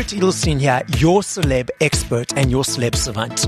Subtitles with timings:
[0.00, 3.46] Barrett Edelstein here, your celeb expert and your celeb savant.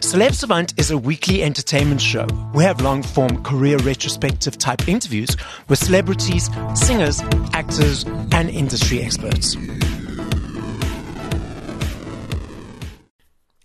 [0.00, 2.26] Celeb Savant is a weekly entertainment show.
[2.52, 5.36] We have long form career retrospective type interviews
[5.68, 7.20] with celebrities, singers,
[7.52, 8.02] actors,
[8.32, 9.54] and industry experts.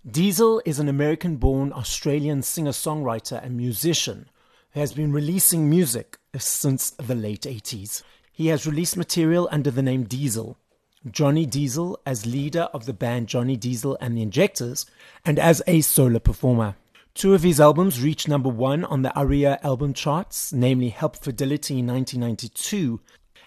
[0.08, 4.30] Diesel is an American born Australian singer songwriter and musician
[4.74, 8.04] who has been releasing music since the late 80s.
[8.30, 10.56] He has released material under the name Diesel,
[11.10, 14.86] Johnny Diesel as leader of the band Johnny Diesel and the Injectors,
[15.24, 16.76] and as a solo performer.
[17.14, 21.86] Two of his albums reached number one on the ARIA album charts, namely Hepfidelity in
[21.88, 23.00] 1992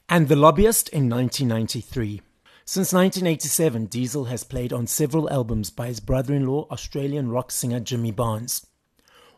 [0.07, 2.21] and The Lobbyist in 1993.
[2.65, 7.51] Since 1987, Diesel has played on several albums by his brother in law, Australian rock
[7.51, 8.67] singer Jimmy Barnes.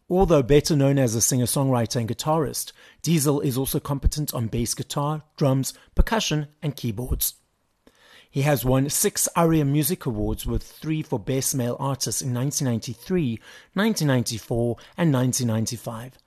[0.10, 2.72] Although better known as a singer songwriter and guitarist,
[3.02, 7.36] Diesel is also competent on bass guitar, drums, percussion, and keyboards.
[8.30, 13.40] He has won six ARIA Music Awards with three for Best Male Artist in 1993,
[13.74, 16.18] 1994, and 1995.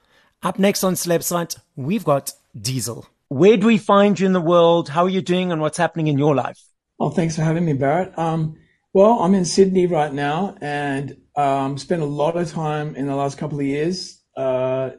[0.42, 3.06] Up next on Celeb we've got Diesel.
[3.28, 4.88] Where do we find you in the world?
[4.88, 6.58] How are you doing and what's happening in your life?
[6.98, 8.18] Oh, thanks for having me, Barrett.
[8.18, 8.56] Um,
[8.92, 13.14] well, I'm in Sydney right now and um, spent a lot of time in the
[13.14, 14.90] last couple of years uh,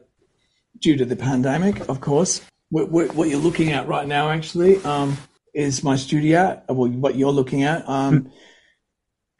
[0.78, 2.40] due to the pandemic, of course.
[2.70, 5.18] What, what, what, you're looking at right now, actually, um,
[5.54, 7.88] is my studio, well, what you're looking at.
[7.88, 8.32] Um,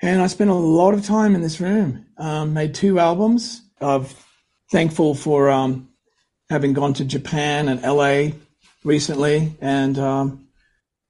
[0.01, 2.07] and I spent a lot of time in this room.
[2.19, 3.63] Um, made two albums.
[3.81, 4.07] I'm
[4.71, 5.89] thankful for um,
[6.51, 8.37] having gone to Japan and LA
[8.85, 10.49] recently, and um,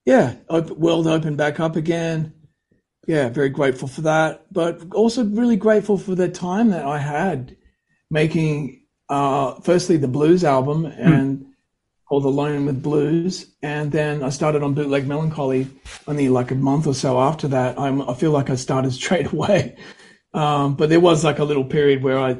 [0.04, 2.34] yeah, world opened back up again.
[3.06, 7.56] Yeah, very grateful for that, but also really grateful for the time that I had
[8.10, 11.40] making, uh, firstly the blues album and.
[11.40, 11.51] Mm
[12.12, 13.46] called Alone with Blues.
[13.62, 15.66] And then I started on Bootleg Melancholy
[16.06, 17.80] only like a month or so after that.
[17.80, 19.78] I'm, i feel like I started straight away.
[20.34, 22.36] Um, but there was like a little period where I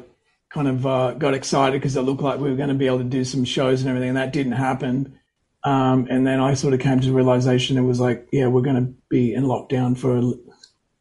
[0.51, 2.99] kind of uh, got excited because it looked like we were going to be able
[2.99, 4.09] to do some shows and everything.
[4.09, 5.17] And that didn't happen.
[5.63, 8.61] Um, and then I sort of came to the realization it was like, yeah, we're
[8.61, 10.33] going to be in lockdown for a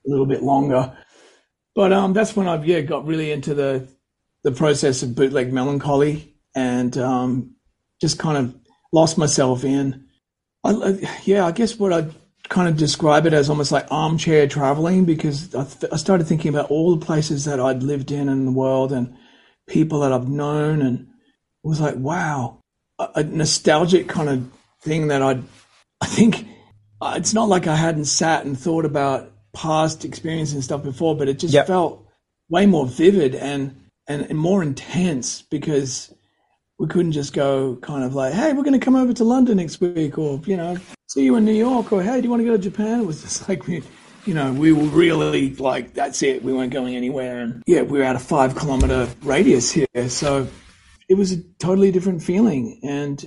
[0.06, 0.96] little bit longer.
[1.74, 3.86] But um, that's when I've yeah got really into the
[4.44, 7.54] the process of bootleg melancholy and um,
[8.00, 8.61] just kind of
[8.92, 10.04] lost myself in.
[10.64, 12.06] I, yeah, I guess what I
[12.48, 16.50] kind of describe it as almost like armchair traveling because I, th- I, started thinking
[16.50, 19.16] about all the places that I'd lived in in the world and
[19.66, 22.58] people that I've known, and it was like, wow,
[22.98, 24.50] a, a nostalgic kind of
[24.82, 25.42] thing that I'd,
[26.00, 26.46] I think
[27.00, 31.16] uh, it's not like I hadn't sat and thought about past experience and stuff before,
[31.16, 31.66] but it just yep.
[31.66, 32.06] felt
[32.48, 33.74] way more vivid and,
[34.06, 36.12] and, and more intense because
[36.82, 39.58] we couldn't just go kind of like, hey, we're going to come over to London
[39.58, 40.76] next week, or you know,
[41.06, 42.98] see you in New York, or hey, do you want to go to Japan?
[42.98, 43.84] It was just like we,
[44.26, 46.42] you know, we were really like, that's it.
[46.42, 50.48] We weren't going anywhere, and yeah, we were at a five kilometer radius here, so
[51.08, 53.24] it was a totally different feeling, and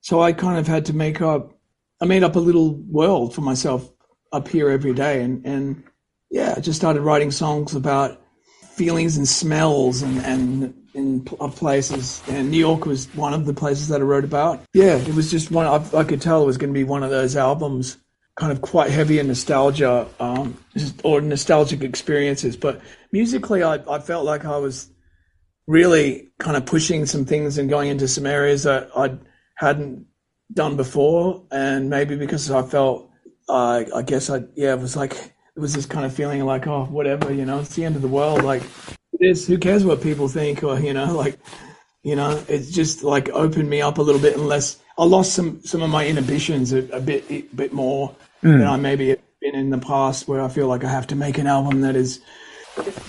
[0.00, 1.52] so I kind of had to make up,
[2.00, 3.90] I made up a little world for myself
[4.30, 5.82] up here every day, and and
[6.30, 8.22] yeah, I just started writing songs about
[8.76, 13.88] feelings and smells and and in places, and New York was one of the places
[13.88, 14.62] that I wrote about.
[14.72, 15.66] Yeah, it was just one.
[15.66, 17.98] I, I could tell it was going to be one of those albums,
[18.36, 20.56] kind of quite heavy in nostalgia, um,
[21.02, 22.56] or nostalgic experiences.
[22.56, 24.88] But musically, I, I felt like I was
[25.66, 29.18] really kind of pushing some things and going into some areas that I
[29.56, 30.06] hadn't
[30.52, 33.10] done before, and maybe because I felt,
[33.48, 36.66] uh, I guess I yeah, it was like it was this kind of feeling like
[36.68, 38.62] oh whatever, you know, it's the end of the world, like
[39.24, 39.46] it is.
[39.46, 40.62] Who cares what people think?
[40.62, 41.38] Or you know, like
[42.02, 44.36] you know, it's just like opened me up a little bit.
[44.36, 48.10] Unless I lost some some of my inhibitions a, a bit a bit more
[48.42, 48.58] mm.
[48.58, 51.16] than I maybe have been in the past, where I feel like I have to
[51.16, 52.20] make an album that is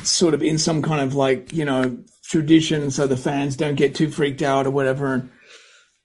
[0.04, 3.96] sort of in some kind of like you know tradition, so the fans don't get
[3.96, 5.14] too freaked out or whatever.
[5.14, 5.30] And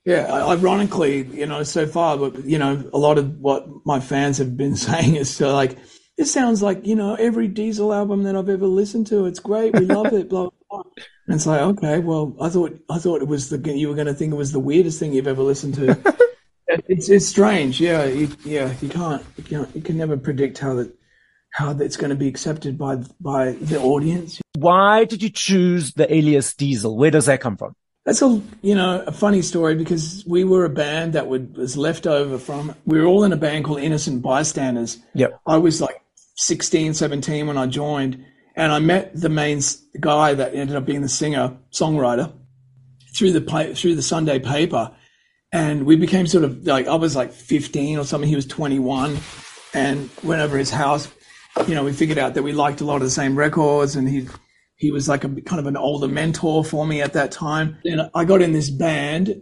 [0.05, 4.39] yeah, ironically, you know, so far, but you know, a lot of what my fans
[4.39, 5.77] have been saying is to like
[6.21, 9.25] it sounds like you know every Diesel album that I've ever listened to.
[9.25, 10.83] It's great, we love it, blah, blah.
[11.27, 14.07] And it's like, okay, well, I thought I thought it was the you were going
[14.07, 15.99] to think it was the weirdest thing you've ever listened to.
[16.67, 18.75] it's it's strange, yeah, you, yeah.
[18.83, 20.95] You can't you can't you can never predict how that
[21.53, 24.43] how that's going to be accepted by by the audience.
[24.57, 26.99] Why did you choose the alias Diesel?
[26.99, 27.75] Where does that come from?
[28.05, 31.79] That's a you know a funny story because we were a band that would, was
[31.79, 32.75] left over from.
[32.85, 34.99] We were all in a band called Innocent Bystanders.
[35.15, 35.41] Yep.
[35.47, 36.03] I was like
[36.41, 38.25] 16, 17 when I joined.
[38.57, 39.61] And I met the main
[40.01, 42.33] guy that ended up being the singer songwriter
[43.15, 44.93] through the through the Sunday paper,
[45.53, 48.29] and we became sort of like I was like 15 or something.
[48.29, 49.19] He was 21,
[49.75, 51.09] and went over his house.
[51.67, 54.09] You know, we figured out that we liked a lot of the same records, and
[54.09, 54.29] he
[54.77, 57.79] he was like a kind of an older mentor for me at that time.
[57.85, 59.35] And I got in this band,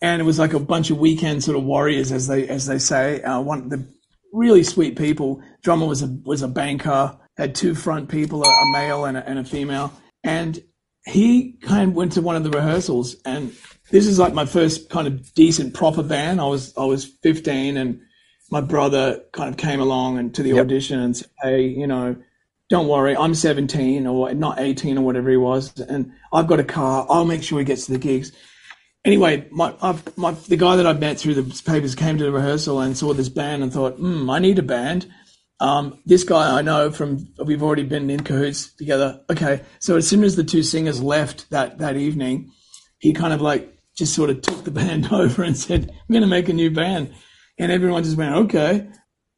[0.00, 2.78] and it was like a bunch of weekend sort of warriors, as they as they
[2.78, 3.22] say.
[3.22, 3.86] Uh, one the
[4.32, 5.42] really sweet people.
[5.62, 7.16] Drummer was a was a banker.
[7.36, 9.92] Had two front people, a, a male and a, and a female,
[10.24, 10.62] and
[11.04, 13.54] he kind of went to one of the rehearsals and
[13.90, 16.40] this is like my first kind of decent proper band.
[16.40, 18.00] I was I was 15 and
[18.50, 20.64] my brother kind of came along and to the yep.
[20.64, 22.16] audition and said, "Hey, you know,
[22.68, 26.64] don't worry, I'm 17 or not 18 or whatever he was, and I've got a
[26.64, 27.06] car.
[27.08, 28.32] I'll make sure he gets to the gigs."
[29.06, 29.72] Anyway, my,
[30.16, 33.14] my the guy that I met through the papers came to the rehearsal and saw
[33.14, 35.06] this band and thought, "Hmm, I need a band."
[35.60, 39.20] Um, this guy I know from we've already been in cahoots together.
[39.30, 42.50] Okay, so as soon as the two singers left that that evening,
[42.98, 46.22] he kind of like just sort of took the band over and said, "I'm going
[46.22, 47.14] to make a new band,"
[47.60, 48.88] and everyone just went, "Okay."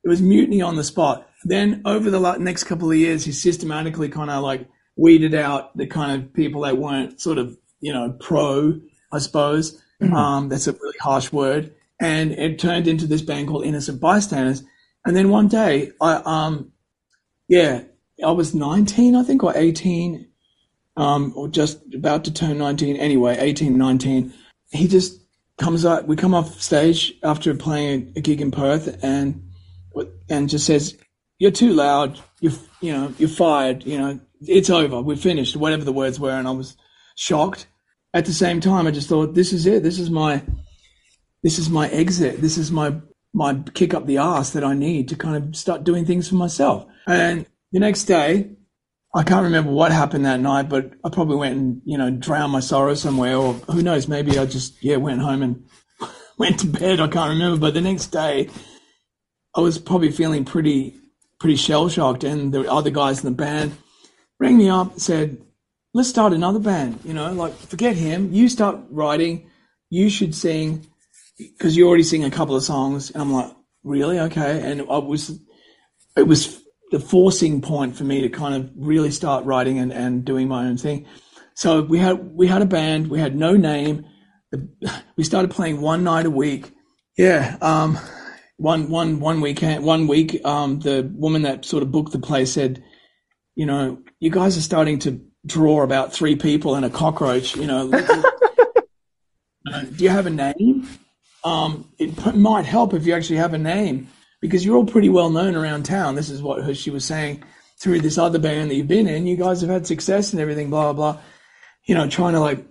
[0.02, 1.28] It was mutiny on the spot.
[1.44, 4.66] Then over the next couple of years, he systematically kind of like
[4.96, 8.80] weeded out the kind of people that weren't sort of you know pro,
[9.12, 9.82] I suppose.
[10.02, 10.14] Mm-hmm.
[10.14, 14.62] Um, that's a really harsh word, and it turned into this band called Innocent Bystanders.
[15.04, 16.72] And then one day, I um,
[17.48, 17.82] yeah,
[18.24, 20.28] I was 19, I think, or 18,
[20.96, 22.96] um, or just about to turn 19.
[22.96, 24.32] Anyway, 18, 19
[24.70, 25.20] he just
[25.58, 26.06] comes up.
[26.06, 29.50] We come off stage after playing a, gig in Perth, and
[30.28, 30.96] and just says,
[31.38, 32.20] "You're too loud.
[32.40, 33.84] You're, you know you're fired.
[33.84, 35.00] You know it's over.
[35.00, 36.76] We're finished." Whatever the words were, and I was
[37.16, 37.66] shocked.
[38.18, 39.84] At the same time, I just thought, "This is it.
[39.84, 40.42] This is my
[41.44, 42.40] this is my exit.
[42.40, 42.96] This is my
[43.32, 46.34] my kick up the ass that I need to kind of start doing things for
[46.34, 48.56] myself." And the next day,
[49.14, 52.52] I can't remember what happened that night, but I probably went and, you know, drowned
[52.52, 55.64] my sorrow somewhere, or who knows, maybe I just, yeah, went home and
[56.38, 57.00] went to bed.
[57.00, 57.58] I can't remember.
[57.58, 58.50] But the next day,
[59.54, 60.94] I was probably feeling pretty,
[61.40, 62.24] pretty shell shocked.
[62.24, 63.76] And the other guys in the band
[64.38, 65.38] rang me up, said,
[65.98, 67.00] let's start another band.
[67.04, 68.32] You know, like, forget him.
[68.32, 69.50] You start writing.
[69.90, 70.86] You should sing
[71.36, 73.10] because you already sing a couple of songs.
[73.10, 73.52] And I'm like,
[73.82, 74.20] really?
[74.20, 74.62] Okay.
[74.62, 75.36] And I was,
[76.16, 76.62] it was
[76.92, 80.66] the forcing point for me to kind of really start writing and, and doing my
[80.68, 81.04] own thing.
[81.54, 83.08] So we had we had a band.
[83.08, 84.06] We had no name.
[85.16, 86.70] We started playing one night a week.
[87.16, 87.56] Yeah.
[87.60, 87.98] Um,
[88.56, 90.40] one one one weekend one week.
[90.44, 92.84] Um, the woman that sort of booked the place said,
[93.56, 97.56] you know, you guys are starting to draw about three people and a cockroach.
[97.56, 97.90] You know,
[99.64, 100.86] do you have a name?
[101.42, 104.08] Um, it might help if you actually have a name
[104.40, 106.14] because you're all pretty well known around town.
[106.14, 107.42] This is what she was saying
[107.80, 109.26] through this other band that you've been in.
[109.26, 111.22] You guys have had success and everything, blah, blah, blah.
[111.84, 112.64] You know, trying to like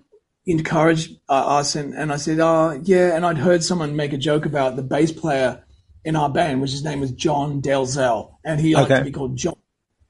[0.45, 1.75] encourage uh, us.
[1.75, 3.15] And, and I said, oh, yeah.
[3.15, 5.63] And I'd heard someone make a joke about the bass player
[6.03, 8.35] in our band, which his name was John Dalzell.
[8.45, 8.99] And he liked okay.
[8.99, 9.55] to be called John.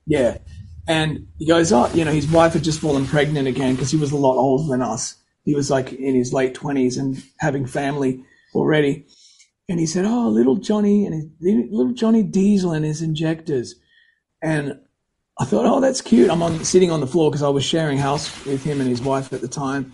[0.05, 0.37] Yeah.
[0.87, 3.97] And he goes, oh, you know, his wife had just fallen pregnant again because he
[3.97, 5.15] was a lot older than us.
[5.43, 8.23] He was like in his late 20s and having family
[8.55, 9.05] already
[9.69, 11.25] and he said, "Oh, little Johnny and his,
[11.71, 13.75] little Johnny Diesel and his injectors,"
[14.41, 14.79] and
[15.39, 17.97] I thought, "Oh, that's cute." I'm on sitting on the floor because I was sharing
[17.97, 19.93] house with him and his wife at the time.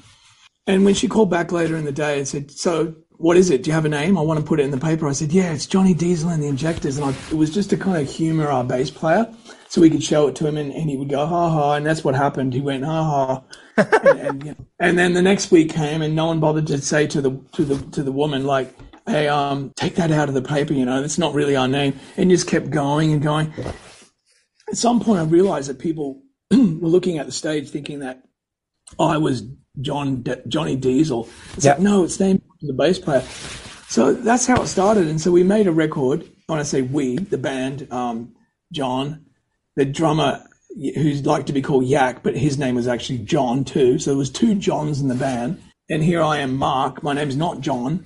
[0.67, 3.63] And when she called back later in the day and said, "So, what is it?
[3.63, 4.17] Do you have a name?
[4.17, 6.43] I want to put it in the paper." I said, "Yeah, it's Johnny Diesel and
[6.43, 9.33] the Injectors," and I, it was just to kind of humour our bass player,
[9.69, 11.85] so we could show it to him, and, and he would go, "Ha ha," and
[11.85, 12.53] that's what happened.
[12.53, 13.41] He went, "Ha ha."
[13.77, 16.79] and, and, you know, and then the next week came, and no one bothered to
[16.79, 20.35] say to the to the to the woman like, hey, um, take that out of
[20.35, 21.99] the paper, you know, that's not really our name.
[22.17, 23.53] And just kept going and going.
[24.69, 26.21] At some point, I realized that people
[26.51, 28.23] were looking at the stage thinking that
[28.99, 29.43] I was
[29.81, 31.27] John Johnny Diesel.
[31.55, 31.77] It's yep.
[31.77, 33.21] like, no, it's named the bass player.
[33.87, 35.07] So that's how it started.
[35.07, 36.27] And so we made a record.
[36.47, 38.33] When I say we, the band, um,
[38.71, 39.25] John,
[39.75, 40.43] the drummer
[40.75, 43.99] who's like to be called Yak, but his name was actually John too.
[43.99, 45.61] So there was two Johns in the band.
[45.89, 47.03] And here I am, Mark.
[47.03, 48.05] My name's not John.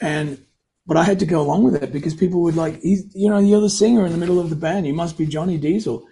[0.00, 0.44] And
[0.86, 3.38] but I had to go along with it because people would like, he's, you know,
[3.38, 4.86] you're the singer in the middle of the band.
[4.86, 6.06] You must be Johnny Diesel.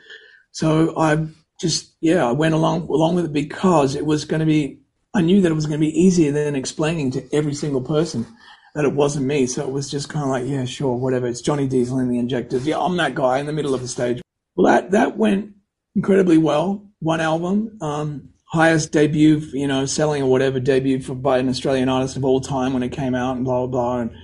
[0.53, 1.27] So I
[1.61, 4.82] just, yeah, I went along along with it because it was going to be.
[5.15, 8.27] I knew that it was going to be easier than explaining to every single person
[8.75, 9.47] that it wasn't me.
[9.47, 11.27] So it was just kind of like, yeah, sure, whatever.
[11.27, 12.67] It's Johnny Diesel in the Injectors.
[12.67, 14.23] Yeah, I'm that guy in the middle of the stage.
[14.57, 15.53] Well, that that went
[15.95, 16.89] incredibly well.
[17.01, 21.89] One album, um, highest debut, you know, selling or whatever debut for by an Australian
[21.89, 24.01] artist of all time when it came out, and blah blah blah.
[24.01, 24.17] And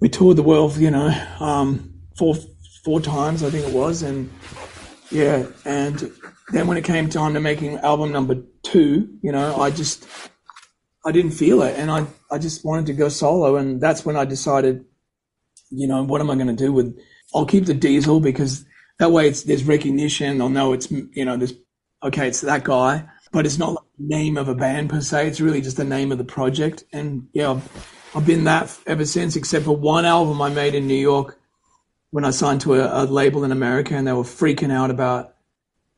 [0.00, 1.08] we toured the world, you know,
[1.40, 2.36] um, four
[2.84, 4.30] four times I think it was, and
[5.10, 6.12] yeah, and
[6.52, 10.06] then when it came time to making album number two, you know, I just
[11.04, 14.16] I didn't feel it, and I I just wanted to go solo, and that's when
[14.16, 14.84] I decided,
[15.70, 16.98] you know, what am I going to do with
[17.34, 18.64] I'll keep the diesel because
[18.98, 20.40] that way it's there's recognition.
[20.40, 21.54] I'll know it's you know there's
[22.02, 25.28] okay, it's that guy, but it's not like the name of a band per se.
[25.28, 26.84] It's really just the name of the project.
[26.92, 30.86] And yeah, I've, I've been that ever since, except for one album I made in
[30.86, 31.38] New York
[32.10, 35.34] when I signed to a, a label in America, and they were freaking out about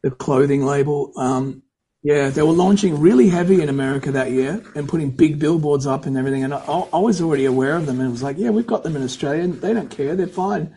[0.02, 1.12] the clothing label.
[1.16, 1.62] Um,
[2.02, 6.04] yeah, they were launching really heavy in America that year and putting big billboards up
[6.04, 6.42] and everything.
[6.42, 8.82] And I, I was already aware of them and it was like, yeah, we've got
[8.82, 9.44] them in Australia.
[9.44, 10.16] And they don't care.
[10.16, 10.75] They're fine.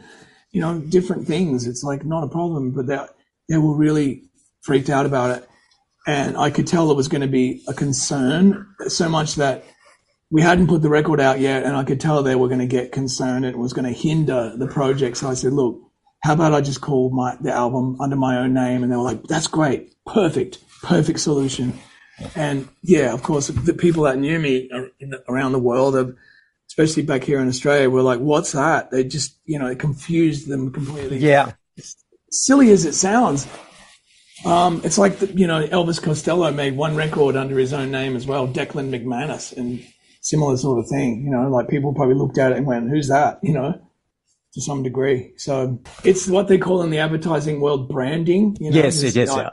[0.51, 1.65] You know, different things.
[1.65, 2.73] It's like not a problem.
[2.73, 2.99] But they,
[3.49, 4.29] they were really
[4.61, 5.49] freaked out about it.
[6.05, 9.63] And I could tell it was going to be a concern so much that
[10.29, 11.63] we hadn't put the record out yet.
[11.63, 13.45] And I could tell they were going to get concerned.
[13.45, 15.17] It was going to hinder the project.
[15.17, 15.81] So I said, look,
[16.21, 18.83] how about I just call my, the album under my own name?
[18.83, 19.94] And they were like, that's great.
[20.05, 21.73] Perfect perfect solution.
[22.35, 24.69] And yeah, of course, the people that knew me
[25.27, 26.15] around the world,
[26.67, 30.47] especially back here in Australia, were like, "What's that?" They just, you know, it confused
[30.47, 31.17] them completely.
[31.17, 31.53] Yeah,
[32.31, 33.47] silly as it sounds,
[34.45, 38.15] um, it's like the, you know Elvis Costello made one record under his own name
[38.15, 39.85] as well, Declan MacManus, and
[40.21, 41.25] similar sort of thing.
[41.25, 43.73] You know, like people probably looked at it and went, "Who's that?" You know,
[44.53, 45.33] to some degree.
[45.35, 48.55] So it's what they call in the advertising world branding.
[48.61, 48.77] You know?
[48.77, 49.33] Yes, yes, yes.
[49.35, 49.49] yeah.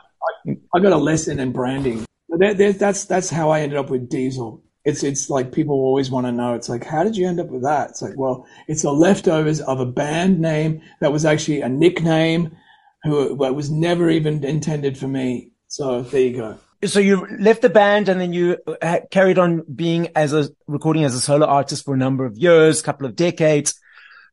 [0.75, 2.05] I got a lesson in branding.
[2.29, 4.62] That, that, that's that's how I ended up with Diesel.
[4.85, 6.55] It's it's like people always want to know.
[6.55, 7.91] It's like, how did you end up with that?
[7.91, 12.57] It's like, well, it's the leftovers of a band name that was actually a nickname,
[13.05, 15.50] who was never even intended for me.
[15.69, 16.59] So there you go.
[16.85, 21.05] So you left the band and then you uh, carried on being as a recording
[21.05, 23.75] as a solo artist for a number of years, couple of decades.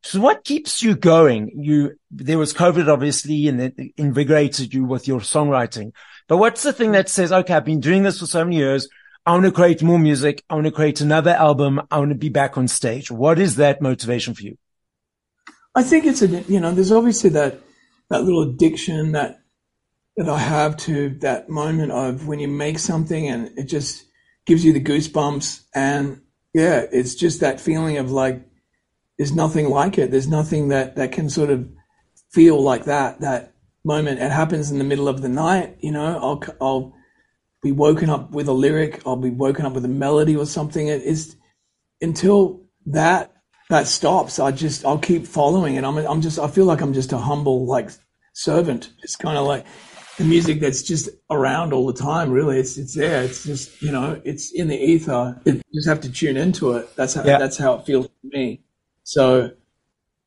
[0.01, 1.51] So what keeps you going?
[1.55, 5.91] You, there was COVID obviously and it invigorated you with your songwriting.
[6.29, 8.88] But what's the thing that says, okay, I've been doing this for so many years.
[9.25, 10.43] I want to create more music.
[10.48, 11.81] I want to create another album.
[11.89, 13.09] I want to be back on stage.
[13.09, 14.57] What is that motivation for you?
[15.74, 17.59] I think it's a, you know, there's obviously that,
[18.12, 19.41] that little addiction that,
[20.17, 24.05] that I have to that moment of when you make something and it just
[24.45, 25.63] gives you the goosebumps.
[25.74, 26.21] And
[26.53, 28.45] yeah, it's just that feeling of like,
[29.17, 30.12] there's nothing like it.
[30.12, 31.67] There's nothing that, that can sort of
[32.31, 33.53] feel like that, that
[33.89, 34.22] moment.
[34.22, 36.93] It happens in the middle of the night, you know, I'll, I'll
[37.62, 39.01] be woken up with a lyric.
[39.05, 40.88] I'll be woken up with a melody or something.
[40.88, 41.36] It is
[42.00, 42.38] until
[42.86, 43.34] that,
[43.69, 44.39] that stops.
[44.39, 45.84] I just, I'll keep following it.
[45.84, 47.89] I'm, I'm just, I feel like I'm just a humble, like
[48.34, 48.91] servant.
[49.03, 49.65] It's kind of like
[50.17, 52.31] the music that's just around all the time.
[52.31, 52.60] Really.
[52.60, 53.24] It's, it's there.
[53.24, 55.41] It's just, you know, it's in the ether.
[55.46, 56.96] You just have to tune into it.
[56.96, 57.39] That's how, yeah.
[57.39, 58.62] that's how it feels to me.
[59.03, 59.51] So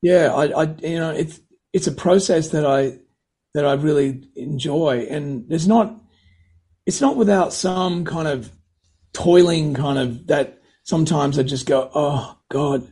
[0.03, 1.41] yeah, I, I, you know, it's,
[1.73, 2.99] it's a process that I,
[3.55, 5.07] that I really enjoy.
[5.11, 5.95] And there's not,
[6.87, 8.51] it's not without some kind of
[9.13, 12.91] toiling kind of that sometimes I just go, Oh God,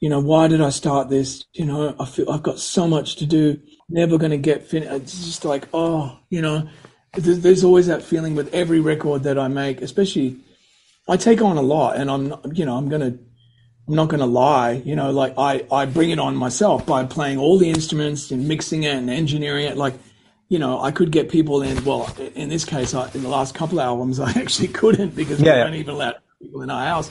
[0.00, 1.44] you know, why did I start this?
[1.52, 4.92] You know, I feel I've got so much to do, never going to get finished.
[4.92, 6.68] It's just like, Oh, you know,
[7.14, 10.36] there's, there's always that feeling with every record that I make, especially
[11.08, 13.18] I take on a lot and I'm, you know, I'm going to,
[13.88, 17.04] I'm not going to lie, you know, like I, I bring it on myself by
[17.04, 19.76] playing all the instruments and mixing it and engineering it.
[19.76, 19.94] Like,
[20.48, 21.84] you know, I could get people in.
[21.84, 25.40] Well, in this case, I, in the last couple of albums, I actually couldn't because
[25.40, 27.10] yeah, we weren't even allowed people in our house.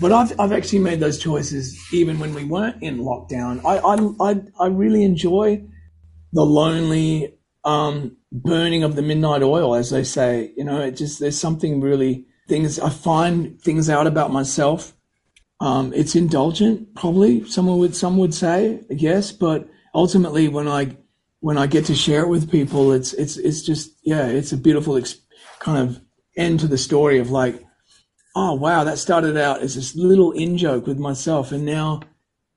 [0.00, 3.64] But I've, I've actually made those choices even when we weren't in lockdown.
[3.64, 5.64] I, I, I, I really enjoy
[6.32, 7.34] the lonely,
[7.64, 10.52] um, burning of the midnight oil, as they say.
[10.56, 14.95] You know, it just, there's something really, things, I find things out about myself
[15.60, 20.96] um, it's indulgent, probably someone would some would say yes, but ultimately, when I
[21.40, 24.58] when I get to share it with people, it's it's it's just yeah, it's a
[24.58, 25.18] beautiful ex-
[25.60, 26.00] kind of
[26.36, 27.64] end to the story of like,
[28.34, 32.00] oh wow, that started out as this little in joke with myself, and now,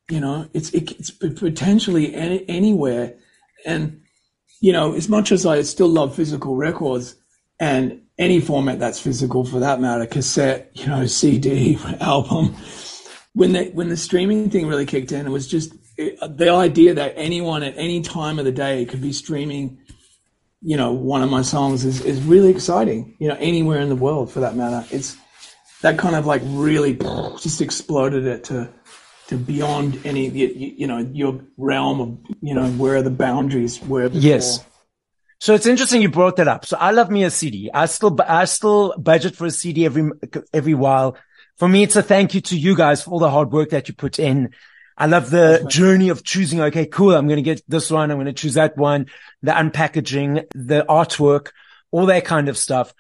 [0.10, 3.15] you know, it's it, it's potentially any, anywhere,
[3.65, 4.01] and
[4.60, 7.15] you know, as much as I still love physical records
[7.62, 12.58] and any format that's physical for that matter, cassette, you know, CD, album
[13.39, 16.93] when the when the streaming thing really kicked in, it was just it, the idea
[16.96, 19.79] that anyone at any time of the day could be streaming,
[20.62, 23.15] you know, one of my songs is is really exciting.
[23.17, 24.86] You know, anywhere in the world for that matter.
[24.91, 25.15] It's
[25.81, 26.96] that kind of like really
[27.39, 28.69] just exploded it to
[29.27, 33.79] to beyond any you, you know your realm of you know where are the boundaries
[33.84, 34.22] were before.
[34.22, 34.65] yes
[35.39, 38.17] so it's interesting you brought that up so i love me a cd i still
[38.27, 40.10] i still budget for a cd every
[40.51, 41.15] every while
[41.60, 43.89] for me, it's a thank you to you guys for all the hard work that
[43.89, 44.54] you put in.
[44.98, 46.62] I love the journey of choosing.
[46.62, 47.13] Okay, cool.
[47.13, 48.12] I'm going to get this one.
[48.12, 49.08] I'm going to choose that one,
[49.42, 51.50] the unpackaging, the artwork,
[51.92, 52.94] all that kind of stuff.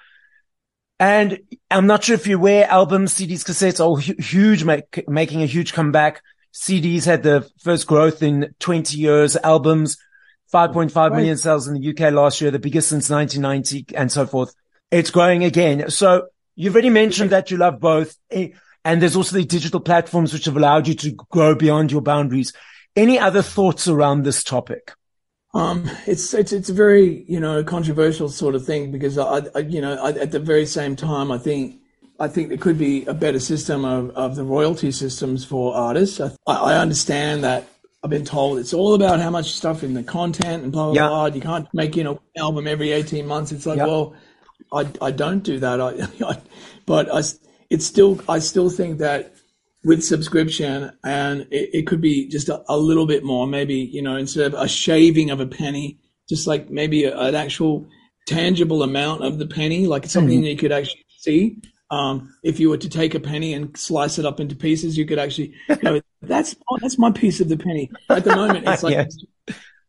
[0.99, 1.39] And
[1.71, 5.71] I'm not sure if you're aware, albums, CDs, cassettes are huge, make, making a huge
[5.71, 6.21] comeback.
[6.53, 9.97] CDs had the first growth in 20 years, albums,
[10.53, 14.53] 5.5 million sales in the UK last year, the biggest since 1990 and so forth.
[14.91, 15.89] It's growing again.
[15.89, 16.27] So
[16.59, 18.15] you've already mentioned that you love both.
[18.31, 18.49] eh,
[18.85, 22.53] And there's also the digital platforms which have allowed you to grow beyond your boundaries.
[22.95, 24.93] Any other thoughts around this topic?
[25.53, 29.59] Um, it's it's it's a very you know controversial sort of thing because I, I
[29.75, 31.77] you know I, at the very same time I think
[32.19, 36.19] I think there could be a better system of, of the royalty systems for artists.
[36.21, 37.67] I, I understand that
[38.03, 40.93] I've been told it's all about how much stuff in the content and blah blah
[40.93, 41.07] Yeah.
[41.07, 41.25] blah.
[41.27, 43.51] You can't make you know an album every eighteen months.
[43.51, 43.87] It's like Yeah.
[43.87, 44.13] well,
[44.73, 45.81] I I don't do that.
[45.81, 46.37] I, I
[46.85, 47.21] but I
[47.69, 49.33] it's still I still think that
[49.83, 54.01] with subscription and it, it could be just a, a little bit more maybe you
[54.01, 55.97] know instead of a shaving of a penny
[56.27, 57.87] just like maybe a, an actual
[58.27, 61.57] tangible amount of the penny like something that you could actually see
[61.91, 65.05] um, if you were to take a penny and slice it up into pieces you
[65.05, 68.83] could actually go that's oh, that's my piece of the penny at the moment it's
[68.83, 69.17] like Yes.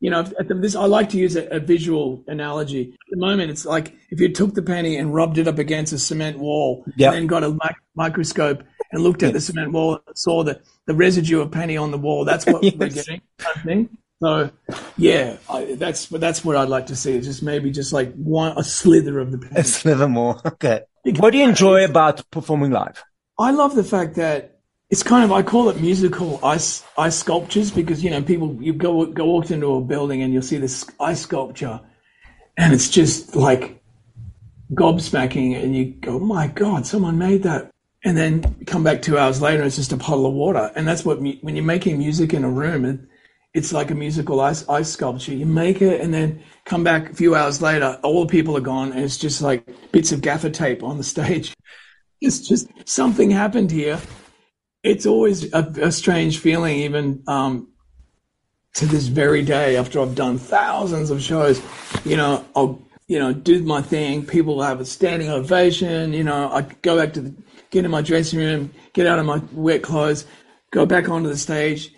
[0.01, 2.91] You know, at the, this I like to use a, a visual analogy.
[2.93, 5.93] At the moment, it's like if you took the penny and rubbed it up against
[5.93, 7.13] a cement wall, Yep.
[7.13, 10.61] and then got a mic- microscope and looked at the cement wall, and saw the,
[10.87, 12.25] the residue of penny on the wall.
[12.25, 13.89] That's what we're getting, of thing.
[14.23, 14.51] So,
[14.99, 17.13] yeah, I, that's that's what I'd like to see.
[17.17, 19.53] It's Just maybe just like one a slither of the penny.
[19.61, 20.41] A sliver more.
[20.47, 20.83] Okay.
[21.19, 23.03] What do you enjoy about performing live?
[23.39, 24.60] I love the fact that
[24.91, 28.73] it's kind of I call it musical ice ice sculptures because you know people you
[28.73, 31.81] go go walk into a building and you'll see this ice sculpture
[32.59, 33.81] and it's just like
[34.75, 37.71] gobsmacking and you go oh my god someone made that.
[38.03, 40.73] And then come back two hours later it's just a puddle of water.
[40.75, 42.99] And that's what when you're making music in a room it,
[43.53, 45.35] it's like a musical ice ice sculpture.
[45.35, 48.63] You make it and then come back a few hours later all the people are
[48.63, 51.55] gone and it's just like bits of gaffer tape on the stage.
[52.23, 53.99] It's just something happened here
[54.83, 57.69] it's always a, a strange feeling, even um,
[58.75, 59.77] to this very day.
[59.77, 61.61] After I've done thousands of shows,
[62.05, 64.25] you know, I'll you know do my thing.
[64.25, 66.13] People have a standing ovation.
[66.13, 67.35] You know, I go back to the,
[67.71, 70.25] get in my dressing room, get out of my wet clothes,
[70.71, 71.93] go back onto the stage.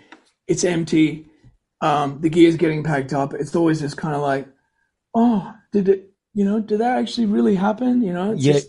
[0.48, 1.26] It's empty.
[1.80, 3.34] Um, the gear's getting packed up.
[3.34, 4.46] It's always just kind of like,
[5.14, 6.10] oh, did it?
[6.34, 8.02] You know, did that actually really happen?
[8.02, 8.52] You know, it's Yeah.
[8.54, 8.68] just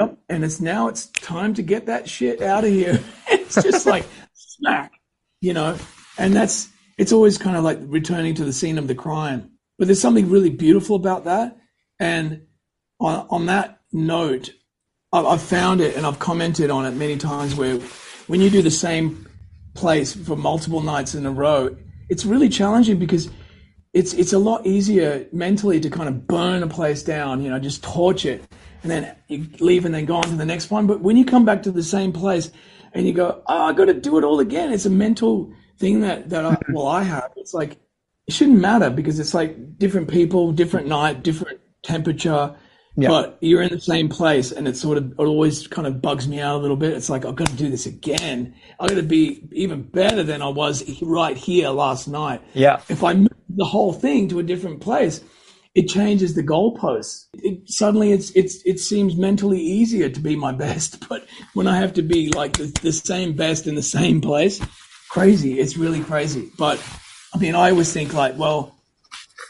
[0.00, 0.18] Yep.
[0.30, 3.00] And it's now it's time to get that shit out of here.
[3.56, 4.92] it's just like smack,
[5.40, 5.76] you know,
[6.18, 9.50] and that's, it's always kind of like returning to the scene of the crime.
[9.78, 11.56] But there's something really beautiful about that.
[11.98, 12.42] And
[12.98, 14.50] on, on that note,
[15.12, 17.78] I've, I've found it and I've commented on it many times where
[18.26, 19.26] when you do the same
[19.74, 21.76] place for multiple nights in a row,
[22.08, 23.30] it's really challenging because
[23.92, 27.58] it's it's a lot easier mentally to kind of burn a place down, you know,
[27.58, 28.44] just torch it,
[28.82, 30.86] and then you leave and then go on to the next one.
[30.86, 32.50] But when you come back to the same place
[32.92, 36.00] and you go, oh, I got to do it all again, it's a mental thing
[36.00, 36.72] that that I, mm-hmm.
[36.74, 37.32] well I have.
[37.36, 37.78] It's like
[38.26, 42.54] it shouldn't matter because it's like different people, different night, different temperature.
[42.96, 43.08] Yeah.
[43.08, 46.28] But you're in the same place, and it sort of it always kind of bugs
[46.28, 46.92] me out a little bit.
[46.92, 48.54] It's like I've got to do this again.
[48.78, 52.80] I've got to be even better than I was right here last night Yeah.
[52.88, 55.22] if I move the whole thing to a different place,
[55.74, 57.26] it changes the goalposts.
[57.34, 61.08] It, suddenly, it's it's it seems mentally easier to be my best.
[61.08, 64.60] But when I have to be like the, the same best in the same place,
[65.08, 65.60] crazy.
[65.60, 66.50] It's really crazy.
[66.58, 66.82] But
[67.34, 68.76] I mean, I always think like, well,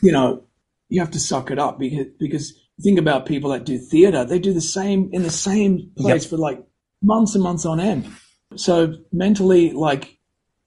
[0.02, 0.44] you know,
[0.88, 4.24] you have to suck it up because because think about people that do theater.
[4.24, 6.62] They do the same in the same place for like
[7.02, 8.11] months and months on end.
[8.56, 10.18] So mentally, like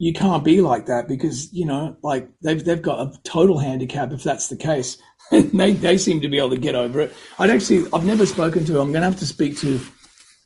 [0.03, 4.11] you can't be like that because you know like they've they've got a total handicap
[4.11, 4.97] if that's the case.
[5.31, 7.13] They they seem to be able to get over it.
[7.39, 9.79] I'd actually i've never spoken to i'm going to have to speak to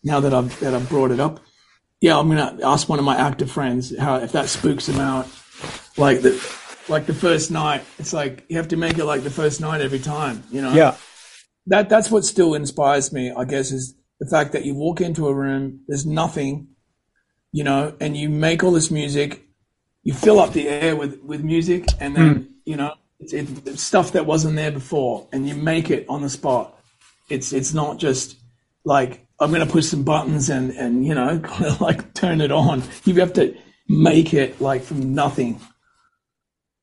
[0.03, 1.41] now that i've that i've brought it up.
[1.99, 4.99] Yeah i'm going to ask one of my actor friends how if that spooks them
[4.99, 5.27] out.
[5.97, 6.31] Like the
[6.87, 9.81] like the first night it's like you have to make it like the first night
[9.81, 10.73] every time you know?
[10.73, 10.95] Yeah.
[11.65, 15.27] that that's what still inspires me, I guess, is the fact that you walk into
[15.27, 16.67] a room, there's nothing,
[17.51, 19.46] you know, and you make all this music,
[20.07, 24.13] you fill up the air with with music, and then you know it's, it's stuff
[24.13, 26.79] that wasn't there before, and you make it on the spot.
[27.27, 28.37] It's it's not just
[28.85, 32.39] like I'm going to push some buttons and and you know kind of like turn
[32.39, 32.83] it on.
[33.03, 33.53] You have to
[33.89, 35.59] make it like from nothing.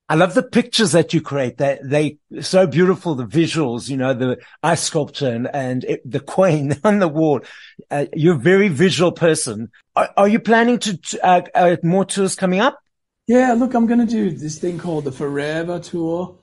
[0.07, 1.57] I love the pictures that you create.
[1.57, 3.15] They they so beautiful.
[3.15, 7.41] The visuals, you know, the ice sculpture and, and it, the queen on the wall.
[7.91, 9.71] Uh, you're a very visual person.
[9.97, 12.84] Are, are you planning to uh, uh, more tours coming up?
[13.27, 16.39] Yeah, look, I'm going to do this thing called the Forever Tour.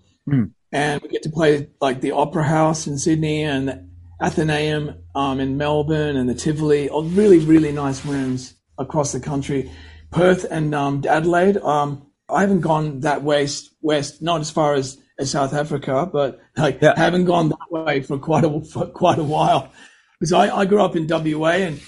[0.71, 3.87] And we get to play like the Opera House in Sydney and the
[4.21, 9.69] Athenaeum um, in Melbourne and the Tivoli, all really, really nice rooms across the country.
[10.11, 11.57] Perth and um, Adelaide.
[11.57, 16.39] Um, I haven't gone that west, west, not as far as, as South Africa, but
[16.57, 16.93] like Yeah.
[16.97, 19.71] haven't gone that way for quite a for quite a while.
[20.19, 21.81] Because I, I grew up in WA, and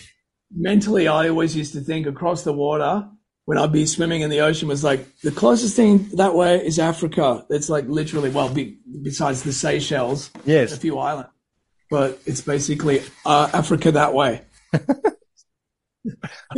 [0.51, 3.07] mentally, I always used to think across the water
[3.45, 6.79] when I'd be swimming in the ocean was like the closest thing that way is
[6.79, 7.45] Africa.
[7.49, 10.71] It's like literally, well, be, besides the Seychelles, Yes.
[10.71, 11.29] a few islands,
[11.89, 14.41] but it's basically uh, Africa that way.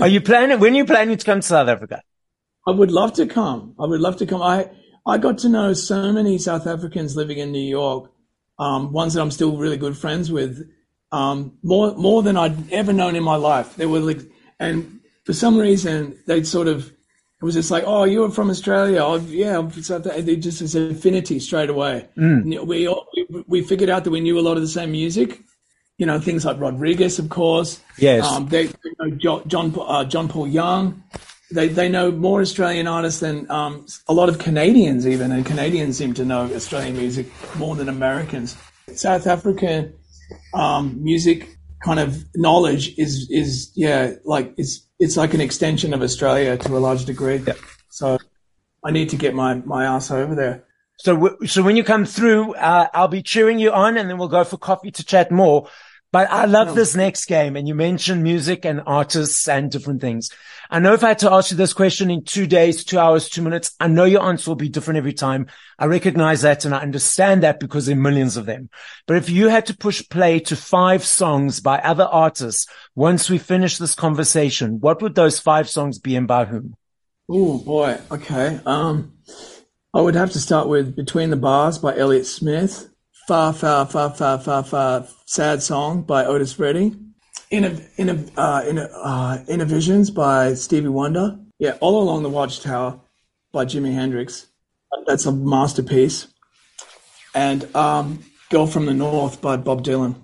[0.02, 0.60] Are you planning?
[0.60, 2.02] When are you planning to come to South Africa?
[2.68, 3.76] I would love to come.
[3.80, 4.42] I would love to come.
[4.42, 4.70] I
[5.06, 8.12] I got to know so many South Africans living in New York,
[8.58, 10.68] um, ones that I'm still really good friends with,
[11.12, 13.76] um, more more than I'd ever known in my life.
[13.76, 14.22] They were like,
[14.60, 14.95] and
[15.26, 16.92] for some reason they'd sort of
[17.42, 19.00] it was just like, oh, you're from Australia.
[19.04, 20.08] Oh, yeah, I'm from South.
[20.08, 20.22] Africa.
[20.22, 22.08] They just this affinity straight away.
[22.16, 25.42] We, all, we we figured out that we knew a lot of the same music.
[25.98, 27.82] You know, things like Rodriguez, of course.
[27.98, 28.26] Yes.
[28.26, 31.04] Um, they, they know Jo- John uh, John Paul Young.
[31.52, 35.98] They they know more Australian artists than um, a lot of Canadians even, and Canadians
[35.98, 38.58] seem to know Australian music more than Americans.
[38.94, 39.94] South African
[40.54, 46.02] um, music kind of knowledge is is yeah like it's it's like an extension of
[46.02, 47.38] Australia to a large degree.
[47.46, 47.54] Yeah.
[47.90, 48.18] So
[48.84, 50.66] I need to get my my ass over there.
[50.98, 54.18] So, w- so when you come through, uh, I'll be cheering you on and then
[54.18, 55.68] we'll go for coffee to chat more.
[56.16, 60.30] But I love this next game and you mentioned music and artists and different things.
[60.70, 63.28] I know if I had to ask you this question in two days, two hours,
[63.28, 65.48] two minutes, I know your answer will be different every time.
[65.78, 68.70] I recognize that and I understand that because there are millions of them.
[69.08, 73.38] But if you had to push play to five songs by other artists once we
[73.38, 76.78] finish this conversation, what would those five songs be and by whom?
[77.28, 78.00] Oh boy.
[78.10, 78.62] Okay.
[78.66, 79.18] Um,
[79.94, 82.90] I would have to start with "Between the Bars" by Elliott Smith.
[83.28, 87.14] "Far, Far, Far, Far, Far, Far," sad song by Otis Redding.
[87.50, 91.38] "In a, in a, uh, in a, uh, Innervisions" by Stevie Wonder.
[91.60, 93.00] Yeah, "All Along the Watchtower"
[93.52, 94.48] by Jimi Hendrix.
[95.08, 96.28] That's a masterpiece.
[97.34, 100.16] And um, "Girl from the North" by Bob Dylan.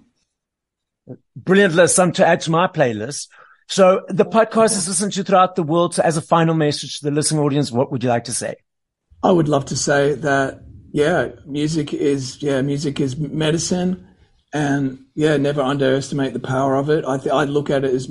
[1.35, 3.27] brilliant list, some to add to my playlist.
[3.67, 5.95] So the podcast is listened to throughout the world.
[5.95, 8.55] So as a final message to the listening audience, what would you like to say?
[9.23, 10.61] I would love to say that,
[10.91, 14.07] yeah, music is, yeah, music is medicine
[14.53, 17.05] and yeah, never underestimate the power of it.
[17.05, 18.09] I th- I look at it as,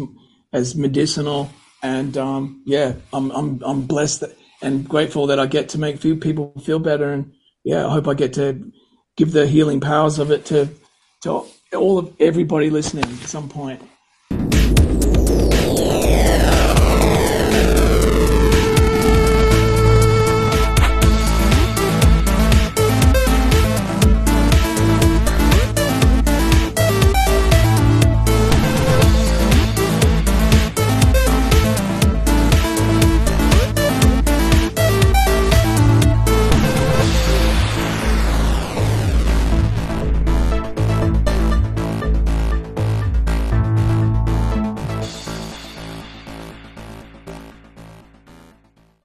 [0.53, 1.51] as medicinal
[1.83, 5.99] and, um, yeah, I'm, I'm, I'm blessed that, and grateful that I get to make
[5.99, 7.13] few people feel better.
[7.13, 7.33] And
[7.65, 8.73] yeah, I hope I get to
[9.17, 10.69] give the healing powers of it to,
[11.23, 13.83] to all of everybody listening at some point.